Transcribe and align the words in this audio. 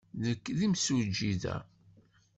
Nekk 0.23 0.45
d 0.57 0.59
imsujji 0.65 1.31
da. 1.41 1.57